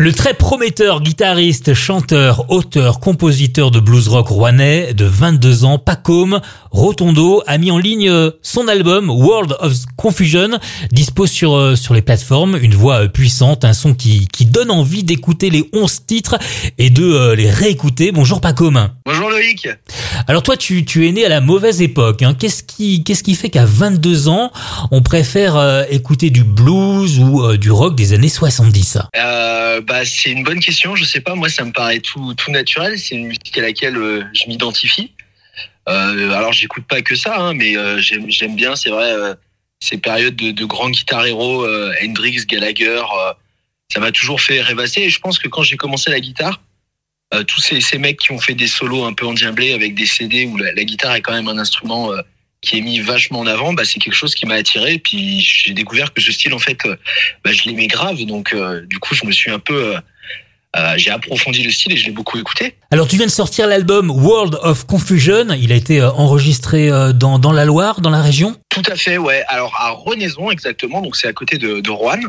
[0.00, 6.40] Le très prometteur guitariste, chanteur, auteur, compositeur de blues rock rouennais de 22 ans, Pacôme
[6.70, 10.60] Rotondo, a mis en ligne euh, son album World of Confusion,
[10.92, 14.70] dispose sur euh, sur les plateformes, une voix euh, puissante, un son qui qui donne
[14.70, 16.38] envie d'écouter les 11 titres
[16.78, 18.12] et de les réécouter.
[18.12, 18.90] Bonjour Pacôme.
[19.04, 19.68] Bonjour Loïc.
[20.28, 22.34] Alors toi tu tu es né à la mauvaise époque hein.
[22.38, 24.52] Qu'est-ce qui qu'est-ce qui fait qu'à 22 ans,
[24.92, 28.98] on préfère écouter du blues ou du rock des années 70
[29.78, 30.94] euh, bah, c'est une bonne question.
[30.94, 31.34] Je sais pas.
[31.34, 32.98] Moi, ça me paraît tout, tout naturel.
[32.98, 35.12] C'est une musique à laquelle euh, je m'identifie.
[35.88, 39.34] Euh, alors, j'écoute pas que ça, hein, mais euh, j'aime bien, c'est vrai, euh,
[39.80, 41.66] ces périodes de, grands guitar héros,
[42.02, 43.02] Hendrix, Gallagher.
[43.90, 45.02] ça m'a toujours fait rêvasser.
[45.02, 46.60] Et je pense que quand j'ai commencé la guitare,
[47.46, 50.46] tous ces, ces, mecs qui ont fait des solos un peu endiablés avec des CD
[50.46, 52.10] où la guitare est quand même un instrument
[52.60, 54.98] qui est mis vachement en avant, bah, c'est quelque chose qui m'a attiré.
[54.98, 56.78] Puis j'ai découvert que ce style, en fait,
[57.44, 58.24] bah, je l'aimais grave.
[58.24, 60.00] Donc, euh, du coup, je me suis un peu, euh,
[60.76, 62.74] euh, j'ai approfondi le style et je l'ai beaucoup écouté.
[62.90, 65.48] Alors, tu viens de sortir l'album World of Confusion.
[65.52, 68.56] Il a été enregistré dans, dans la Loire, dans la région?
[68.68, 69.44] Tout à fait, ouais.
[69.48, 71.00] Alors à Renaison exactement.
[71.00, 72.20] Donc c'est à côté de, de Rouen.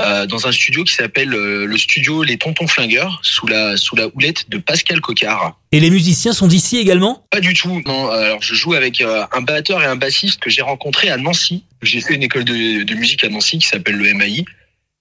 [0.00, 3.94] Euh, dans un studio qui s'appelle euh, le studio Les Tontons Flingueurs, sous la, sous
[3.94, 5.60] la houlette de Pascal Cocard.
[5.70, 7.26] Et les musiciens sont d'ici également?
[7.30, 7.82] Pas du tout.
[7.84, 11.18] Non, alors je joue avec euh, un batteur et un bassiste que j'ai rencontré à
[11.18, 11.64] Nancy.
[11.82, 14.44] J'ai fait une école de, de musique à Nancy qui s'appelle le MAI.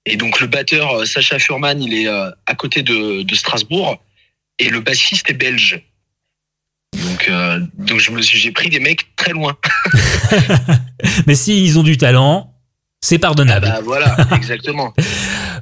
[0.06, 3.98] Et donc le batteur Sacha Furman, il est à côté de, de Strasbourg.
[4.59, 5.81] Et le bassiste est belge.
[6.98, 9.58] Donc, euh, donc je me suis, j'ai pris des mecs très loin.
[11.28, 12.53] Mais si ils ont du talent,
[13.02, 13.68] c'est pardonnable.
[13.70, 14.94] Ah bah voilà, exactement.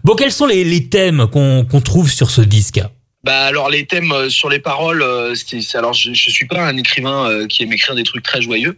[0.03, 2.81] bon, quels sont les, les thèmes qu'on trouve sur ce disque?
[3.23, 6.65] Bah alors les thèmes euh, sur les paroles, euh, c'est alors je, je suis pas
[6.65, 8.77] un écrivain euh, qui aime écrire des trucs très joyeux.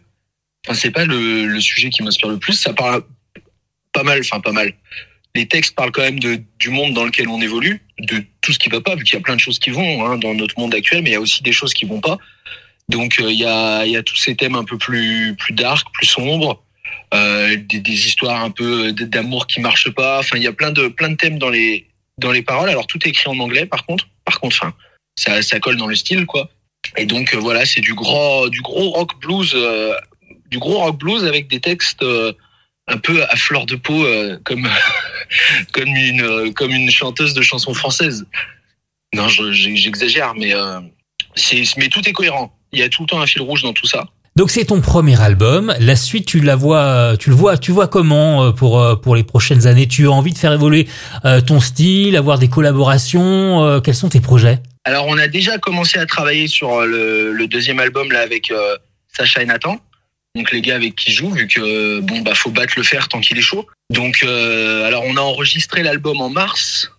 [0.65, 2.53] Enfin c'est pas le, le sujet qui m'inspire le plus.
[2.53, 3.03] Ça parle
[3.93, 4.73] pas mal, enfin pas mal.
[5.35, 8.59] Les textes parlent quand même de, du monde dans lequel on évolue, de tout ce
[8.59, 10.59] qui va pas, vu qu'il y a plein de choses qui vont hein, dans notre
[10.59, 12.17] monde actuel, mais il y a aussi des choses qui vont pas.
[12.89, 16.07] Donc il y a y a tous ces thèmes un peu plus plus dark, plus
[16.07, 16.63] sombres.
[17.13, 20.19] Euh, des, des, histoires un peu d'amour qui marchent pas.
[20.19, 21.87] Enfin, il y a plein de plein de thèmes dans les
[22.17, 22.69] dans les paroles.
[22.69, 24.07] Alors tout est écrit en anglais, par contre.
[24.23, 24.73] Par contre, enfin,
[25.17, 26.49] ça, ça colle dans le style, quoi.
[26.97, 29.93] Et donc euh, voilà, c'est du gros du gros rock blues, euh,
[30.49, 32.33] du gros rock blues avec des textes euh,
[32.87, 34.69] un peu à fleur de peau, euh, comme
[35.73, 38.25] comme une comme une chanteuse de chansons françaises.
[39.13, 40.53] Non, j'exagère, mais
[41.35, 42.57] c'est mais tout est cohérent.
[42.71, 44.07] Il y a tout le temps un fil rouge dans tout ça.
[44.41, 45.71] Donc c'est ton premier album.
[45.79, 49.15] La suite, tu la vois, tu le vois, tu vois comment euh, pour euh, pour
[49.15, 49.87] les prochaines années?
[49.87, 50.87] Tu as envie de faire évoluer
[51.25, 53.79] euh, ton style, avoir des collaborations.
[53.83, 54.57] Quels sont tes projets?
[54.83, 58.51] Alors on a déjà commencé à travailler sur le, deuxième album là avec
[59.15, 59.79] Sacha et Nathan.
[60.33, 63.09] Donc les gars avec qui je joue, vu que bon bah faut battre le fer
[63.09, 63.67] tant qu'il est chaud.
[63.91, 66.91] Donc alors on a enregistré l'album en mars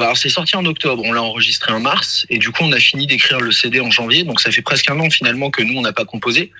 [0.00, 2.26] alors c'est sorti en octobre, on l'a enregistré en mars.
[2.30, 4.90] Et du coup on a fini d'écrire le CD en janvier, donc ça fait presque
[4.90, 6.52] un an finalement que nous on n'a pas composé.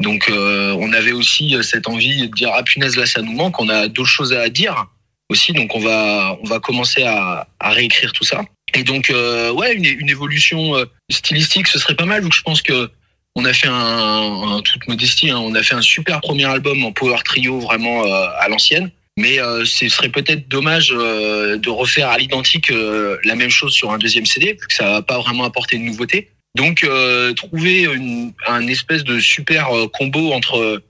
[0.00, 3.32] Donc euh, on avait aussi euh, cette envie de dire ah punaise là ça nous
[3.32, 4.86] manque, on a d'autres choses à dire
[5.28, 8.42] aussi, donc on va commencer à, réécrire tout ça.
[8.74, 10.74] Et donc euh, ouais une, évolution
[11.10, 12.90] stylistique ce serait pas mal, donc je pense que
[13.34, 16.84] on a fait un, un toute modestie, hein, on a fait un super premier album
[16.84, 18.90] en power trio vraiment à l'ancienne.
[19.18, 23.72] Mais euh, ce serait peut-être dommage euh, de refaire à l'identique euh, la même chose
[23.72, 26.30] sur un deuxième CD, vu ça va pas vraiment apporter de nouveauté.
[26.54, 30.82] Donc euh, trouver une, un espèce de super euh, combo entre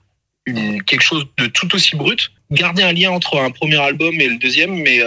[0.46, 4.28] une, quelque chose de tout aussi brut, garder un lien entre un premier album et
[4.28, 5.00] le deuxième, mais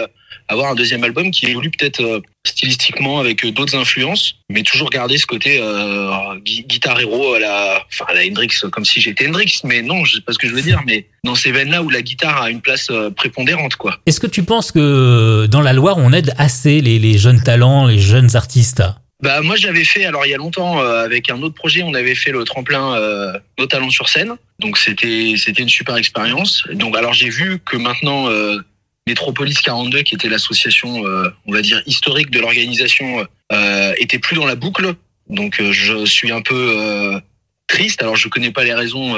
[0.48, 4.90] avoir un deuxième album qui évolue peut-être euh, stylistiquement avec euh, d'autres influences, mais toujours
[4.90, 9.28] garder ce côté euh, guitare héros à la, enfin à la Hendrix, comme si j'étais
[9.28, 11.82] Hendrix, mais non, je sais pas ce que je veux dire, mais dans ces veines-là
[11.82, 13.98] où la guitare a une place euh, prépondérante, quoi.
[14.06, 17.86] Est-ce que tu penses que dans la Loire, on aide assez les, les jeunes talents,
[17.86, 18.82] les jeunes artistes?
[19.22, 21.94] Bah moi j'avais fait alors il y a longtemps euh, avec un autre projet on
[21.94, 24.34] avait fait le tremplin euh, nos talents sur scène.
[24.58, 26.64] Donc c'était c'était une super expérience.
[26.74, 28.58] Donc alors j'ai vu que maintenant euh,
[29.06, 34.34] Métropolis 42, qui était l'association, euh, on va dire, historique de l'organisation, euh, était plus
[34.34, 34.94] dans la boucle.
[35.28, 37.20] Donc euh, je suis un peu
[37.68, 38.02] triste.
[38.02, 39.16] Alors je connais pas les raisons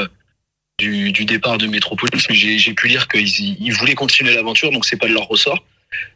[0.78, 3.28] du, départ de Métropolis, mais j'ai pu lire qu'ils
[3.60, 5.64] ils voulaient continuer l'aventure, donc c'est pas de leur ressort.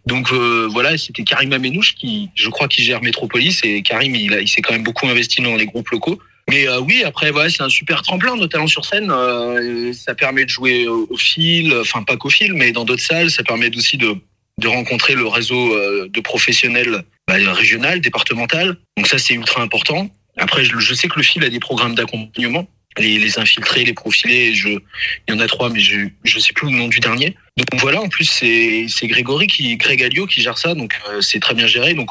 [0.07, 4.49] Donc voilà, c'était Karim Amenouche qui, je crois, qui gère Métropolis et Karim, il, il
[4.49, 6.21] s'est quand même beaucoup investi dans les groupes locaux.
[6.49, 9.11] Mais euh, oui, après, voilà, c'est un super tremplin, notamment sur scène.
[9.11, 13.03] Euh, ça permet de jouer au, au fil, enfin pas qu'au fil, mais dans d'autres
[13.03, 13.31] salles.
[13.31, 14.15] Ça permet aussi de,
[14.59, 18.77] de rencontrer le réseau euh, de professionnels bah, régional, départemental.
[18.97, 20.11] Donc ça, c'est ultra important.
[20.37, 22.67] Après, je, je, sais que le fil a des programmes d'accompagnement.
[22.99, 24.55] les, les infiltrés, les profilés.
[24.55, 24.79] Je, il
[25.29, 27.37] y en a trois, mais je je sais plus le nom du dernier.
[27.57, 31.21] Donc voilà, en plus c'est c'est Grégory qui Greg Alliot qui gère ça, donc euh,
[31.21, 31.95] c'est très bien géré.
[31.95, 32.11] Donc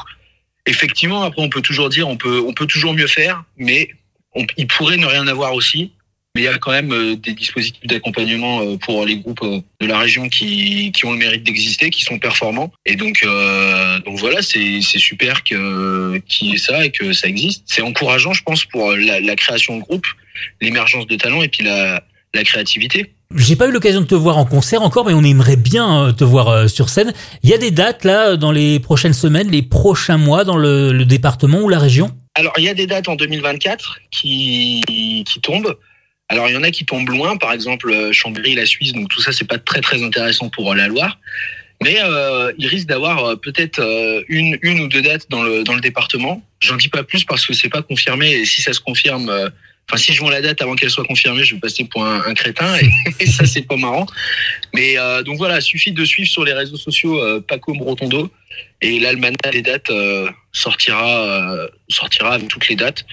[0.66, 3.90] effectivement, après on peut toujours dire on peut on peut toujours mieux faire, mais
[4.34, 5.92] on, il pourrait ne rien avoir aussi.
[6.34, 9.60] Mais il y a quand même euh, des dispositifs d'accompagnement euh, pour les groupes euh,
[9.80, 12.72] de la région qui, qui ont le mérite d'exister, qui sont performants.
[12.86, 15.58] Et donc, euh, donc voilà, c'est super qu'il
[16.40, 17.64] y ait ça et que ça existe.
[17.66, 20.06] C'est encourageant, je pense, pour la, création de groupe,
[20.62, 22.02] l'émergence de talents et puis la,
[22.32, 23.12] la créativité.
[23.34, 26.24] J'ai pas eu l'occasion de te voir en concert encore, mais on aimerait bien te
[26.24, 27.12] voir sur scène.
[27.42, 30.92] Il y a des dates là dans les prochaines semaines, les prochains mois dans le,
[30.92, 32.10] le département ou la région?
[32.34, 34.82] Alors, il y a des dates en 2024 qui,
[35.26, 35.76] qui tombent.
[36.28, 39.08] Alors, il y en a qui tombent loin, par exemple euh, Chambéry, la Suisse, donc
[39.08, 41.18] tout ça, c'est pas très très intéressant pour euh, la Loire.
[41.82, 43.82] Mais euh, il risque d'avoir euh, peut-être
[44.28, 46.42] une, une ou deux dates dans le, dans le département.
[46.60, 49.50] J'en dis pas plus parce que c'est pas confirmé et si ça se confirme,
[49.88, 52.22] enfin si je vois la date avant qu'elle soit confirmée, je vais passer pour un,
[52.24, 52.88] un crétin et,
[53.20, 54.06] et ça c'est pas marrant.
[54.74, 58.30] Mais euh, donc voilà, suffit de suivre sur les réseaux sociaux euh, Paco Rotondo
[58.80, 63.04] et l'almanach des dates euh, sortira euh, sortira avec toutes les dates.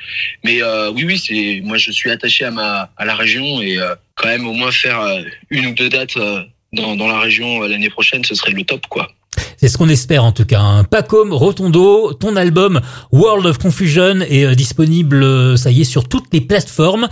[0.44, 3.78] Mais euh, oui oui, c'est moi je suis attaché à ma à la région et
[3.78, 6.44] euh, quand même au moins faire euh, une ou deux dates euh,
[6.74, 9.12] dans, dans la région euh, l'année prochaine, ce serait le top quoi.
[9.62, 10.62] C'est ce qu'on espère en tout cas.
[10.62, 10.84] Hein.
[10.86, 12.80] Pacom Rotondo, ton album
[13.12, 17.08] World of Confusion est euh, disponible, euh, ça y est, sur toutes les plateformes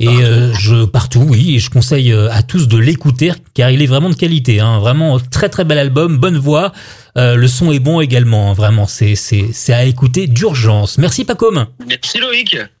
[0.00, 3.86] et euh, je partout, oui, et je conseille à tous de l'écouter car il est
[3.86, 4.58] vraiment de qualité.
[4.60, 4.80] Hein.
[4.80, 6.72] Vraiment très très bel album, bonne voix,
[7.18, 8.50] Euh, le son est bon également.
[8.50, 8.54] hein.
[8.54, 10.96] Vraiment, c'est c'est c'est à écouter d'urgence.
[10.96, 11.66] Merci Pacom.
[11.86, 12.56] Merci Loïc.